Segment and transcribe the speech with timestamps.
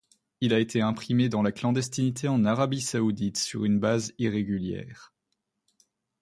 [0.39, 5.13] Il a été imprimé dans la clandestinité en Arabie saoudite sur une base irrégulière.